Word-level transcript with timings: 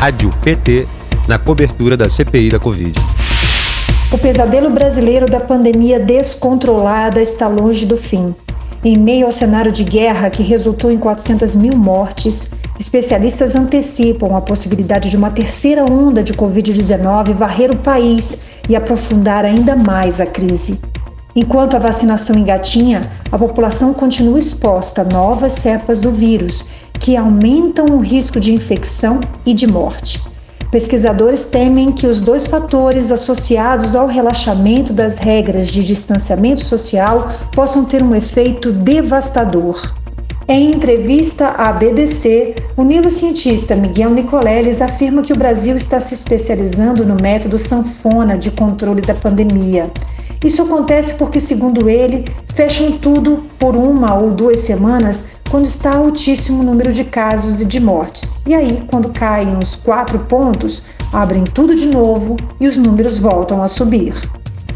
Rádio 0.00 0.30
PT 0.42 0.88
na 1.28 1.38
cobertura 1.38 1.94
da 1.94 2.08
CPI 2.08 2.48
da 2.48 2.58
Covid. 2.58 2.98
O 4.10 4.16
pesadelo 4.16 4.70
brasileiro 4.70 5.26
da 5.26 5.38
pandemia 5.38 6.00
descontrolada 6.00 7.20
está 7.20 7.46
longe 7.46 7.84
do 7.84 7.98
fim. 7.98 8.34
Em 8.82 8.96
meio 8.96 9.26
ao 9.26 9.30
cenário 9.30 9.70
de 9.70 9.84
guerra 9.84 10.30
que 10.30 10.42
resultou 10.42 10.90
em 10.90 10.96
400 10.96 11.54
mil 11.54 11.76
mortes, 11.76 12.50
especialistas 12.78 13.54
antecipam 13.54 14.34
a 14.34 14.40
possibilidade 14.40 15.10
de 15.10 15.18
uma 15.18 15.30
terceira 15.30 15.84
onda 15.84 16.22
de 16.22 16.32
Covid-19 16.32 17.34
varrer 17.34 17.70
o 17.70 17.76
país 17.76 18.38
e 18.70 18.74
aprofundar 18.74 19.44
ainda 19.44 19.76
mais 19.76 20.18
a 20.18 20.24
crise. 20.24 20.80
Enquanto 21.36 21.76
a 21.76 21.78
vacinação 21.78 22.36
engatinha, 22.36 23.02
a 23.30 23.38
população 23.38 23.92
continua 23.92 24.38
exposta 24.38 25.02
a 25.02 25.04
novas 25.04 25.52
cepas 25.52 26.00
do 26.00 26.10
vírus, 26.10 26.64
que 27.00 27.16
aumentam 27.16 27.86
o 27.86 27.98
risco 27.98 28.38
de 28.38 28.52
infecção 28.52 29.20
e 29.44 29.52
de 29.52 29.66
morte. 29.66 30.22
Pesquisadores 30.70 31.44
temem 31.44 31.90
que 31.90 32.06
os 32.06 32.20
dois 32.20 32.46
fatores 32.46 33.10
associados 33.10 33.96
ao 33.96 34.06
relaxamento 34.06 34.92
das 34.92 35.18
regras 35.18 35.66
de 35.66 35.84
distanciamento 35.84 36.64
social 36.64 37.32
possam 37.52 37.84
ter 37.84 38.02
um 38.02 38.14
efeito 38.14 38.70
devastador. 38.70 39.92
Em 40.46 40.70
entrevista 40.70 41.48
à 41.48 41.72
BBC, 41.72 42.54
o 42.76 42.82
neurocientista 42.82 43.74
Miguel 43.74 44.10
Nicoleles 44.10 44.80
afirma 44.80 45.22
que 45.22 45.32
o 45.32 45.38
Brasil 45.38 45.74
está 45.76 45.98
se 45.98 46.14
especializando 46.14 47.04
no 47.04 47.16
método 47.20 47.58
sanfona 47.58 48.36
de 48.36 48.50
controle 48.50 49.00
da 49.00 49.14
pandemia. 49.14 49.90
Isso 50.44 50.62
acontece 50.62 51.14
porque, 51.14 51.38
segundo 51.38 51.88
ele, 51.88 52.24
fecham 52.54 52.92
tudo 52.92 53.44
por 53.58 53.76
uma 53.76 54.14
ou 54.14 54.30
duas 54.30 54.60
semanas 54.60 55.24
quando 55.50 55.66
está 55.66 55.96
altíssimo 55.96 56.60
o 56.60 56.64
número 56.64 56.92
de 56.92 57.02
casos 57.02 57.60
e 57.60 57.64
de 57.64 57.80
mortes. 57.80 58.40
E 58.46 58.54
aí, 58.54 58.84
quando 58.86 59.10
caem 59.10 59.58
os 59.58 59.74
quatro 59.74 60.20
pontos, 60.20 60.84
abrem 61.12 61.42
tudo 61.42 61.74
de 61.74 61.86
novo 61.86 62.36
e 62.60 62.68
os 62.68 62.76
números 62.76 63.18
voltam 63.18 63.60
a 63.60 63.66
subir. 63.66 64.14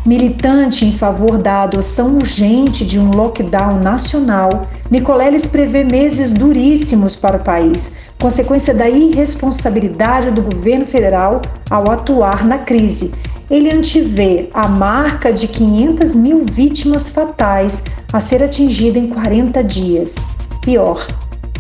Militante 0.05 0.85
em 0.85 0.93
favor 0.93 1.39
da 1.39 1.63
adoção 1.63 2.17
urgente 2.17 2.85
de 2.85 2.99
um 2.99 3.11
lockdown 3.11 3.81
nacional, 3.81 4.67
Nicoleles 4.91 5.47
prevê 5.47 5.85
meses 5.85 6.31
duríssimos 6.31 7.17
para 7.17 7.37
o 7.39 7.43
país, 7.43 7.93
consequência 8.21 8.75
da 8.75 8.91
irresponsabilidade 8.91 10.33
do 10.33 10.43
governo 10.43 10.85
federal 10.85 11.41
ao 11.71 11.91
atuar 11.91 12.45
na 12.45 12.59
crise. 12.59 13.15
Ele 13.49 13.71
antevê 13.71 14.51
a 14.53 14.67
marca 14.67 15.33
de 15.33 15.47
500 15.47 16.17
mil 16.17 16.45
vítimas 16.51 17.09
fatais 17.09 17.83
a 18.13 18.21
ser 18.21 18.43
atingida 18.43 18.99
em 18.99 19.09
40 19.09 19.63
dias. 19.63 20.17
Pior, 20.65 21.07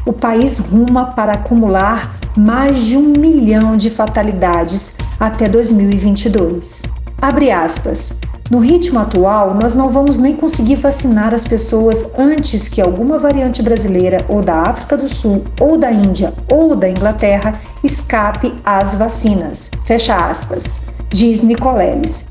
o 0.06 0.14
país 0.14 0.58
ruma 0.58 1.12
para 1.12 1.34
acumular 1.34 2.16
mais 2.34 2.78
de 2.78 2.96
um 2.96 3.02
milhão 3.02 3.76
de 3.76 3.90
fatalidades 3.90 4.94
até 5.20 5.46
2022. 5.46 6.84
Abre 7.20 7.50
aspas. 7.50 8.18
No 8.50 8.58
ritmo 8.60 8.98
atual, 8.98 9.54
nós 9.54 9.74
não 9.74 9.90
vamos 9.90 10.16
nem 10.16 10.34
conseguir 10.34 10.76
vacinar 10.76 11.34
as 11.34 11.44
pessoas 11.44 12.06
antes 12.18 12.66
que 12.66 12.80
alguma 12.80 13.18
variante 13.18 13.62
brasileira 13.62 14.24
ou 14.26 14.40
da 14.40 14.62
África 14.62 14.96
do 14.96 15.08
Sul, 15.08 15.44
ou 15.60 15.76
da 15.76 15.92
Índia, 15.92 16.32
ou 16.50 16.74
da 16.74 16.88
Inglaterra 16.88 17.60
escape 17.82 18.54
às 18.64 18.94
vacinas. 18.94 19.70
Fecha 19.84 20.16
aspas, 20.16 20.80
diz 21.10 21.42
Nicoleles. 21.42 22.26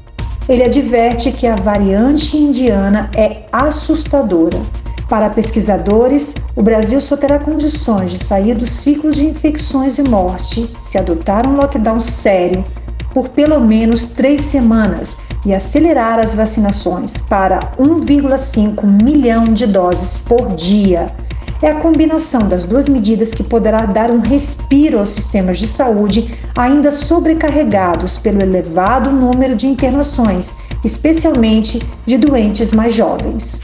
Ele 0.50 0.64
adverte 0.64 1.32
que 1.32 1.46
a 1.46 1.56
variante 1.56 2.36
indiana 2.36 3.12
é 3.16 3.44
assustadora 3.52 4.60
para 5.10 5.30
pesquisadores, 5.30 6.36
o 6.56 6.64
Brasil 6.64 7.00
só 7.02 7.16
terá 7.18 7.40
condições 7.40 8.12
de 8.12 8.18
sair 8.18 8.56
do 8.56 8.66
ciclo 8.66 9.12
de 9.12 9.26
infecções 9.26 9.98
e 9.98 10.04
morte 10.04 10.70
se 10.80 10.98
adotar 10.98 11.48
um 11.48 11.56
lockdown 11.56 12.00
sério 12.00 12.64
por 13.14 13.30
pelo 13.30 13.60
menos 13.60 14.08
três 14.08 14.42
semanas 14.42 15.18
e 15.46 15.54
acelerar 15.54 16.20
as 16.20 16.34
vacinações 16.34 17.22
para 17.22 17.60
1,5 17.78 18.84
milhão 19.04 19.44
de 19.46 19.68
doses 19.68 20.18
por 20.18 20.56
dia. 20.56 21.14
É 21.62 21.70
a 21.70 21.76
combinação 21.76 22.48
das 22.48 22.66
duas 22.66 22.90
medidas 22.90 23.34
que 23.34 23.44
poderá 23.44 23.86
dar 23.86 24.12
um 24.12 24.20
respiro 24.20 25.00
aos 25.00 25.10
sistemas 25.10 25.60
de 25.60 25.68
saúde 25.68 26.38
ainda 26.58 26.92
sobrecarregados 26.92 28.18
pelo 28.18 28.42
elevado 28.42 29.12
número 29.12 29.56
de 29.56 29.68
internações, 29.68 30.52
especialmente 30.84 31.82
de 32.06 32.18
doentes 32.18 32.74
mais 32.74 32.94
jovens. 32.94 33.62